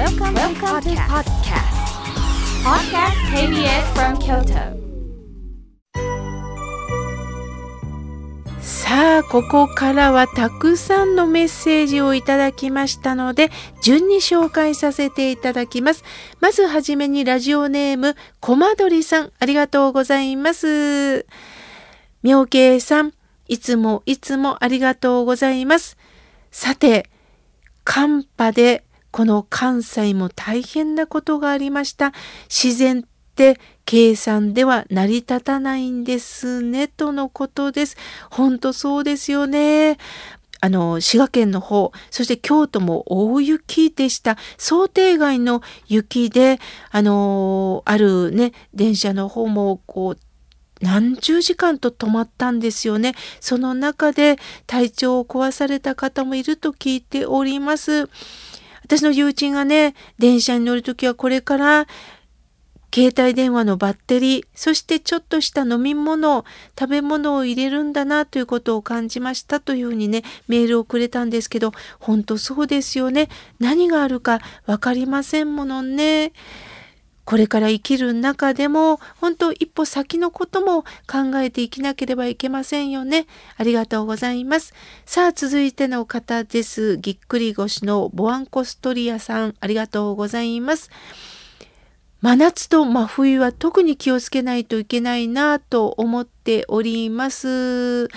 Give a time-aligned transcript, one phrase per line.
[0.00, 1.76] Welcome, Welcome to podcast.
[2.64, 4.74] Podcast KBS from Kyoto.
[8.62, 13.50] さあ、ここからはたくさんのメッセージをいただきましたので、
[13.82, 16.02] 順に紹介させていただきます。
[16.40, 21.26] まずはじめにラジオネーム、コマドリさん、ありがとうございます。
[22.22, 23.12] 妙慶さん、
[23.48, 25.98] いつもいつもありがとうございます。
[26.50, 27.10] さて、
[27.84, 32.12] 寒波でこの関西も大変なことがありました。
[32.48, 37.96] 自然って計算では成り立たないんですね、とのことです。
[38.30, 39.98] 本当そうですよね。
[40.62, 44.36] あの、滋賀県の方、そして京都も大雪でした。
[44.58, 50.18] 想定外の雪で、あの、あるね、電車の方も、こう、
[50.80, 53.14] 何十時間と止まったんですよね。
[53.40, 58.08] その中で体調を壊された方もいると聞いております。
[58.90, 61.86] 私の友人がね、電車に乗るときはこれから
[62.92, 66.44] 携帯電話のバッテリー、そしてちょっとした飲み物、
[66.76, 73.28] 食べ物を入れるんだなということを感じましたというふうにね、メールをくれたんですけど、本当そうですよね。
[73.60, 76.32] 何があるかわかりませんものね。
[77.30, 83.28] これから生きる中でも本当一歩先のことも考えていきなければいけませんよね。
[83.56, 84.74] ありがとうございます。
[85.06, 86.98] さあ続いての方です。
[86.98, 90.90] ぎっくり腰のボアンコストリアさんありがとうございます。
[92.20, 98.08] 真夏と真冬は特に気をつけないといけないなと思っております。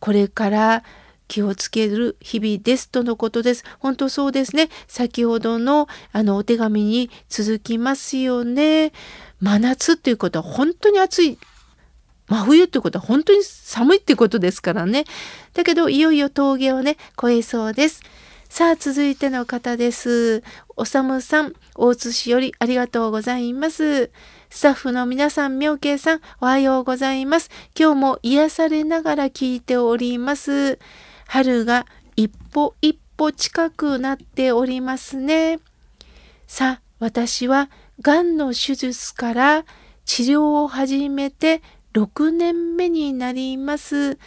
[0.00, 0.82] これから
[1.28, 3.64] 気をつける日々ですとのことです。
[3.78, 4.68] 本当そうですね。
[4.86, 8.92] 先ほどのあのお手紙に続きますよね。
[9.40, 11.38] 真夏っていうことは本当に暑い。
[12.28, 15.04] 真冬っていうことは本当に寒いっていうことですからね。
[15.54, 18.02] だけどいよいよ峠をね越えそうです。
[18.48, 20.42] さあ続いての方です。
[20.76, 24.10] おさむさん、大津市よりありがとうございます。
[24.50, 27.50] スタッフの皆さん、妙慶さん、おはようございます。
[27.78, 30.78] 今日も癒されながら聞いております。
[31.26, 35.58] 春が一歩一歩近くなっておりますね。
[36.46, 37.68] さあ、私は
[38.00, 39.64] がんの手術から
[40.04, 41.62] 治療を始めて
[41.94, 44.18] 6年目になります。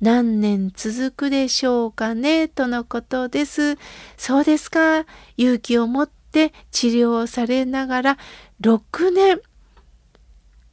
[0.00, 3.76] 何年続くでしょうかねとのことです。
[4.16, 5.04] そうですか。
[5.36, 8.18] 勇気を持って治療されながら
[8.60, 9.40] 6年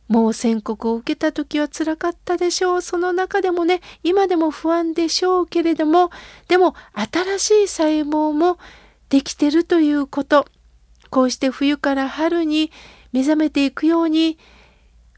[0.08, 2.82] もう宣告を受けた時は辛かったでしょう。
[2.82, 6.12] その中でもね、今でも不安でしょうけれども、
[6.48, 8.60] でも新しい細胞も
[9.10, 10.46] できてるということ。
[11.10, 12.72] こうして冬から春に
[13.14, 14.38] 目覚めていくように、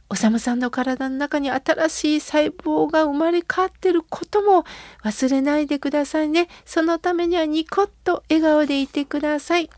[0.10, 4.64] おさむさんの体の中に新しい細胞が生まれ変わってることも
[5.04, 6.48] 忘れないでくださいね。
[6.66, 9.70] そのためにはニコッと笑顔でいてください。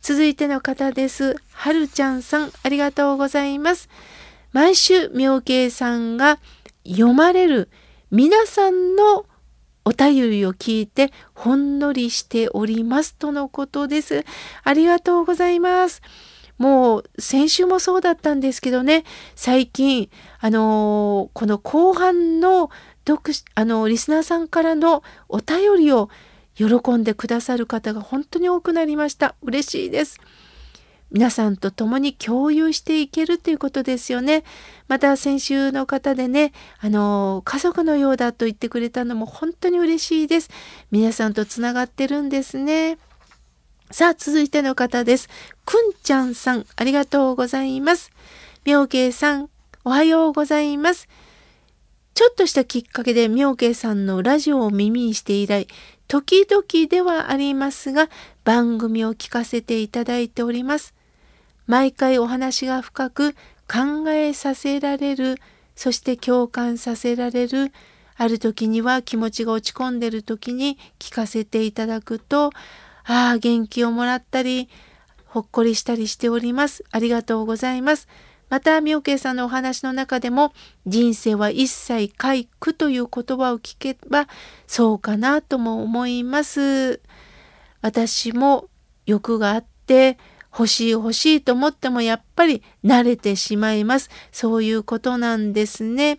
[0.00, 1.36] 続いての方です。
[1.52, 3.90] はるちゃんさん、ありがとうございます。
[4.52, 6.38] 毎週、妙慶さんが
[6.86, 7.68] 読まれる
[8.10, 9.26] 皆さんの
[9.84, 14.24] お便りを聞いてほんのりしておりますとのことです。
[14.64, 16.00] ありがとうございます。
[16.56, 20.08] もう先週もそうだったんですけどね、最近、
[20.40, 22.70] あのー、この後半の
[23.06, 26.08] 読あのリスナーさんからのお便りを
[26.54, 29.34] 喜んでくださる方が本当に多くなりました。
[29.42, 30.20] 嬉しいです。
[31.10, 34.44] 皆さんと共に共有していけるということですよね。
[34.86, 40.50] また先週の方でね、あの、家族のようだと言ってくれたのも本当に嬉しいです。
[40.92, 42.98] 皆さんとつながってるんですね。
[43.90, 45.28] さあ、続いての方です。
[45.64, 48.12] くんちゃんさん、ありがとうございます。
[48.64, 49.50] 妙慶さん、
[49.84, 51.08] おはようございます。
[52.14, 55.66] ちょっとしたきっかけで妙慶さんのラジオを耳にして以来、
[56.10, 58.08] 時々ではありますが
[58.42, 60.92] 番組を聞かせていただいております。
[61.68, 63.34] 毎回お話が深く
[63.72, 65.36] 考えさせられる、
[65.76, 67.70] そして共感させられる、
[68.16, 72.50] ある時には気持ちが落ち込んでる時に聞かせていただくと、
[73.04, 74.68] ああ、元気をもらったり、
[75.26, 76.82] ほっこりしたりしております。
[76.90, 78.08] ありがとうございます。
[78.50, 80.52] また、妙慶さんのお話の中でも、
[80.86, 84.28] 人生は一切回復という言葉を聞けば、
[84.66, 87.00] そうかなとも思います。
[87.80, 88.68] 私も
[89.06, 90.18] 欲があって、
[90.52, 94.10] 欲しい欲しいと思ってもやっぱり慣れてしまいます。
[94.32, 96.18] そういうことなんですね。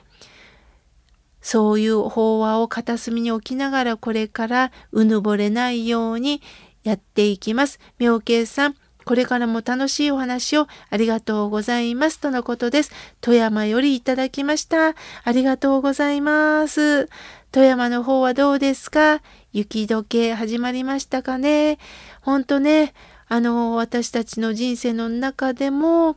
[1.42, 6.42] そういう法話を片隅に置きながらこれからうぬぼれないように
[6.84, 7.80] やっていきます。
[8.00, 8.76] 妙慶さん、
[9.06, 12.92] これからも楽しいお話をありがとうございますとのことです。
[13.20, 14.96] 富山よりいただきました。
[15.24, 17.10] ありがとうございます。
[17.52, 19.22] 富山の方はどうですか？
[19.52, 21.80] 雪解け始まりましたかね？
[22.22, 22.94] ほんとね、
[23.28, 26.16] あの私たちの人生の中でも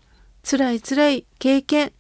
[0.49, 1.93] 辛い辛い経験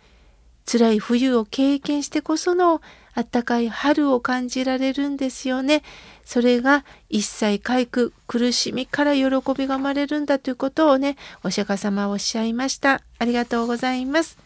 [0.66, 2.80] 辛い冬を経験してこその
[3.14, 5.82] あったかい春を感じられるんですよね。
[6.24, 9.24] それが一切回復苦しみから喜
[9.56, 13.02] びが生まれるんだということをねお釈迦様おっしゃいました。
[13.18, 14.38] ありがとうございます。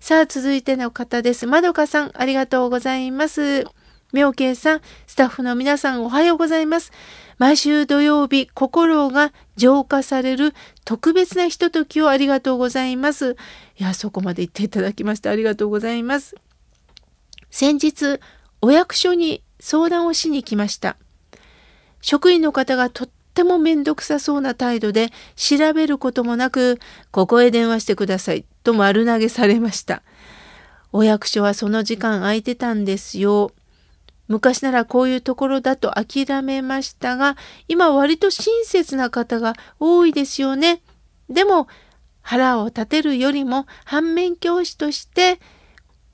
[0.00, 1.46] さあ続いての方です。
[1.46, 3.66] まどかさんありがとうございます。
[4.12, 6.90] 妙慶さん、スタッフの皆さんおはようございます。
[7.38, 10.52] 毎週土曜日、心が浄化される
[10.84, 13.36] 特別なひとときをありがとうございます。
[13.78, 16.34] いや、そこまで言っていただきましてありがとうございます。
[17.50, 18.20] 先日、
[18.62, 20.96] お役所に相談をしに来ました。
[22.00, 26.78] 職員の方がとってもめんどくさそうな態度で調べることもなく、
[27.10, 30.02] ここへ電話してくださいと丸投げされました。
[30.92, 33.52] お役所はその時間空いてたんですよ。
[34.28, 37.36] 昔ならこういうところだと諦めましたが、
[37.68, 40.82] 今割と親切な方が多いですよね。
[41.28, 41.68] でも、
[42.22, 45.40] 腹を立てるよりも反面教師として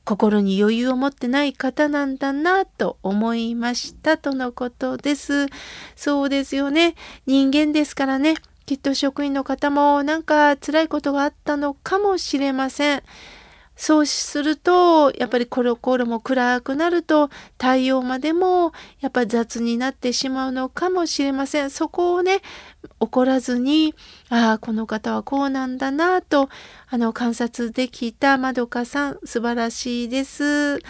[0.06, 5.48] 心に余裕を持ってない方なんだなと思いましたとのことです。
[5.96, 6.94] そうですよね。
[7.26, 8.36] 人間ですからね。
[8.66, 13.02] きっと職員の方もなんか辛いことがあったのかもしれません。
[13.76, 21.70] そうすると、やっぱりコロコロも暗くなると、対応までもやっぱ雑になってしまうのかもしれません。
[21.70, 22.40] そこをね、
[23.00, 23.94] 怒らずに、
[24.28, 26.48] ああ、この方はこうなんだなと、
[26.88, 30.80] あの、観察できたまどかさん、素晴らしいです。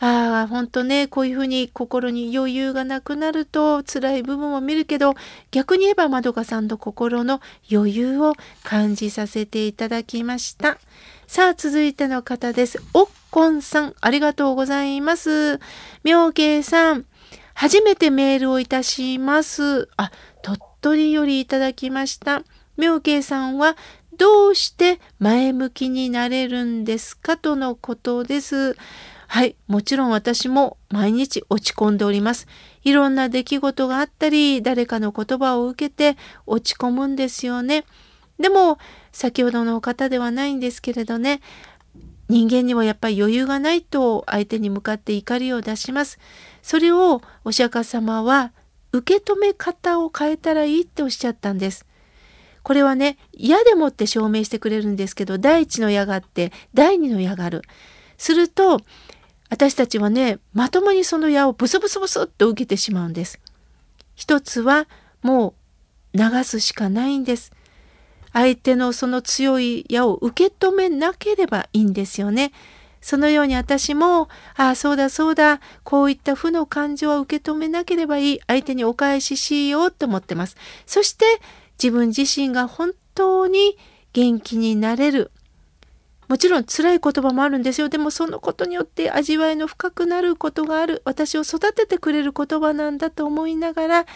[0.00, 5.14] ああ、本当ね、こういうふうに心に余裕がなくなると辛い部分を見るけど、
[5.50, 10.78] 逆に言えばまどかさんの心の余裕を感じさせていただきました。
[11.26, 12.82] さあ、続いての方です。
[12.92, 15.60] おっこんさん、ありがとうございます。
[16.02, 17.06] 妙慶さん、
[17.54, 19.88] 初めてメールをいたします。
[19.96, 20.10] あ、
[20.84, 22.42] 鳥取よりいただきました。
[22.76, 23.74] 妙慶さんは、
[24.18, 28.76] どうして前向きになれるんですかとのことです。
[29.26, 32.46] はい、もちろん私も毎日落ち込んでおります。
[32.82, 37.86] いろんな出来事があったり、誰かの言葉を受けて落ち込むんですよね。
[38.38, 38.76] でも、
[39.10, 41.40] 先ほどの方ではないんですけれどね
[42.28, 46.18] 人間にはやっぱり余裕がないと相手に向かって怒りを出します。
[46.60, 48.52] それをお釈迦様は
[48.94, 51.84] 受け止め方を変えたらいいっておっしゃったんです。
[52.62, 57.62] これはね矢でもって証明してくれるんですけど第一の矢があって第二の矢がある。
[58.16, 58.80] すると
[59.50, 63.40] 私たちはねまともにその矢をブスブスブスっと受けてしまうんです。
[64.14, 64.86] 一つは
[65.22, 65.54] も
[66.14, 67.52] う流すしかないんです。
[68.32, 72.52] 相手のその強い矢を受け止めなければいいんですよね。
[73.04, 80.56] そのように私も、ああ、そうだそうだ、こういった負の感情は受け止めなければいい、相手にお返ししようと思ってます。
[80.86, 81.26] そして
[81.76, 83.76] 自分自身が本当に
[84.14, 85.30] 元気になれる。
[86.28, 87.90] もちろん辛い言葉もあるんですよ。
[87.90, 91.02] でもそのことによって味わいの深くなることがある。
[91.04, 94.06] 私を育ててくれる言葉なんだと思いながら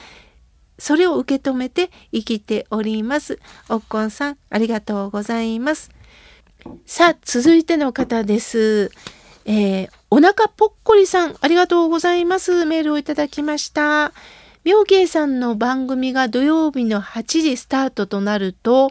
[0.79, 3.39] それを受け止めて生きております。
[3.69, 5.98] おっこんさん、ありがとうございます。
[6.87, 8.91] さあ、続いての方です。
[9.45, 12.65] えー、お腹ぽっこりさん、ありがとうございます。
[12.65, 14.13] メールをいただきました。
[14.65, 18.91] 妙慶さんの番組が土曜日の8時スタートとなると、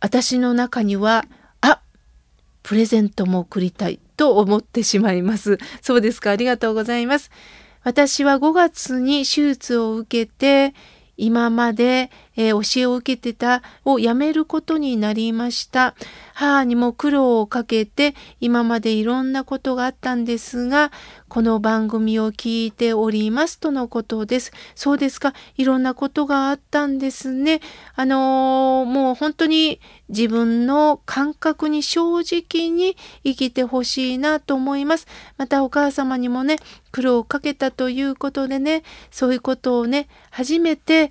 [0.00, 1.24] 私の中には、
[1.60, 1.80] あ、
[2.62, 5.58] プレゼントも送りたいと思ってしまいます。
[5.82, 6.30] そうですか。
[6.30, 7.30] ありがとうございます。
[7.84, 10.74] 私は5月に手術を受けて
[11.16, 15.94] 今まで、えー、教えを受けてたをやめることになりました。
[16.34, 20.92] 母にも苦労をかけて今までいろんなことがあったんですが、
[21.28, 24.52] この番組を聞いておりますとのことです。
[24.76, 25.34] そうですか。
[25.56, 27.60] いろんなことがあったんですね。
[27.96, 35.08] あのー、もう本当に自分の感覚に正直に生きてほしいなと思います。
[35.38, 36.56] またお母様にもね、
[36.92, 41.10] 苦労をかけたということでね、そういうことをね、初めて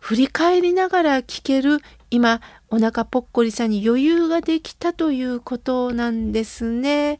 [0.00, 1.78] 振り返りながら聞ける
[2.10, 2.40] 今
[2.70, 7.18] お腹ぽっこりさんに余裕ができたということなんですね。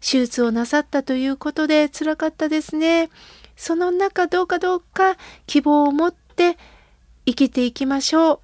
[0.00, 3.10] 手術をなさったということで辛かったですね。
[3.56, 5.16] その中どうかどうか
[5.46, 6.56] 希望を持って
[7.26, 8.40] 生きていきましょう。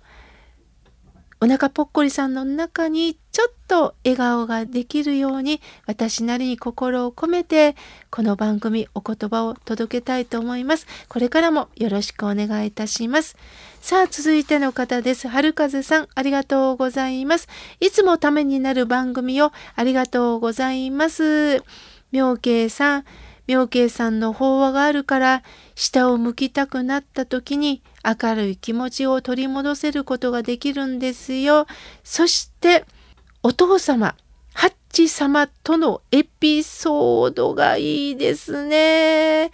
[1.44, 7.76] お腹ぽっこりさんの中にちょっと笑顔ができるように私なりに心を込めて
[8.08, 10.86] この番組お言葉を届けたいと思います。
[11.10, 13.36] これからもよろしくお願いいたします。
[13.82, 15.28] さあ続いての方です。
[15.28, 17.46] 春風さんありがとうございます。
[17.78, 21.62] いつもためになる番組をありがとうございます。
[22.10, 23.04] 妙慶さん
[23.46, 25.42] 妙慶さんの法話があるから
[25.74, 31.66] 下を向きたくなった時に明るい気持ちを取り戻せることができるんですよ。
[32.02, 32.84] そして
[33.42, 34.14] お父様
[34.54, 39.50] ハッチ様とのエピソードがいいですね。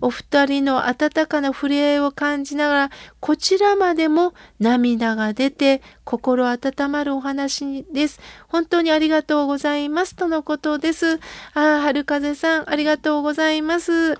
[0.00, 8.20] お二人の温かな触れ合いを感じながらこちらまでも涙が出て心温まるお話です。
[8.48, 11.20] 本当にありがとうございますとのことです。
[11.54, 14.18] ああ、春風さんありがとうございます。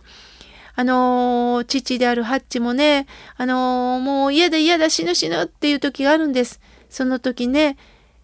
[0.77, 6.61] あのー、父であるハッチもね、あのー、もう嫌だ嫌だ死ぬ死ぬっていう時があるんです。
[6.91, 7.77] その時ね、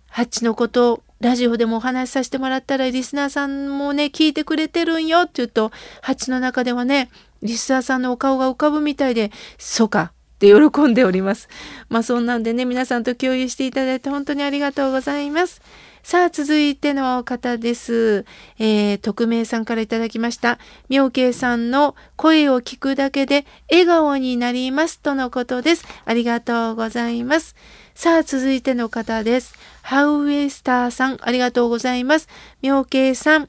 [0.08, 7.10] ハッチのことラジオでもお話しさせてもらったらリスナーさんもね聞いてくれてるんよって言うとハチの中ではね
[7.42, 11.48] リスナーさんのお顔が浮かぶみたいでそうかって喜んでおります。
[11.88, 15.60] まあそんなんでね皆さんと共有していただいて本当にありがとうございます。
[16.02, 18.24] さあ続いての方です。
[18.58, 20.58] えー、匿名さんからいただきました。
[20.88, 25.84] 妙慶さんの声を聞くだけで笑顔になりますとのことです。
[26.06, 27.54] ありがとうございます。
[27.94, 29.54] さあ続いての方です。
[29.82, 32.28] ハウエスターさんありがとうございます。
[32.62, 33.48] 妙慶さん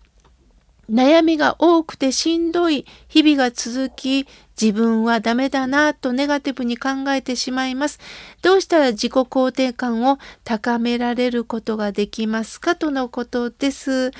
[0.91, 4.27] 悩みが多くてしんどい日々が続き、
[4.61, 7.99] 自分はダメだなとネガティブに考えてしまいます。
[8.41, 14.11] どうしたら自己肯定感を高められることができますかとのことです。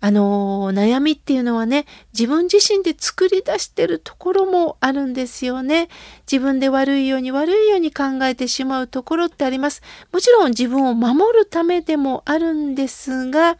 [0.00, 5.88] あの悩みっていうのはね自分自身で作り出してるところもあるんですよね
[6.30, 13.58] 自分で悪いように悪いように考えてしまうところってありますもちろん自分を守るためでもあるんですが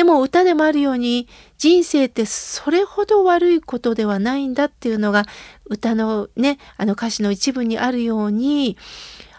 [0.00, 1.28] でも歌でもあるように
[1.58, 5.26] 人生ってそれほど悪いことではないんだっていうのが
[5.66, 8.78] 歌のねあの歌詞の一部にあるように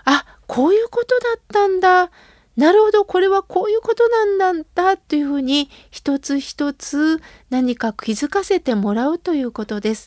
[0.06, 2.12] あこういうことだったんだ
[2.58, 10.06] なるほどこれはこういうことなんだというふうに一つ一つ何か気づかせてもらうということです。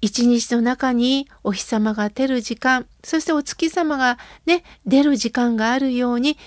[0.00, 4.16] 一日の中にお日様が出る時間そしてお月様が
[4.46, 6.38] ね出る時間があるように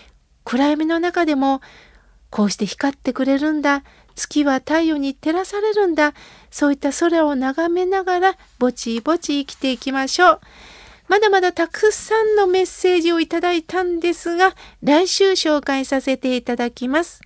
[0.43, 1.61] 暗闇の中でも
[2.29, 3.83] こうして光ってくれるんだ。
[4.15, 6.13] 月は太陽に照らされるんだ。
[6.51, 10.39] そういった空を眺めながらぼちぼち生きていきましょう。
[11.07, 17.24] まだまだたくさんのメッセージをいただいたんですが、来週紹介させていただきます。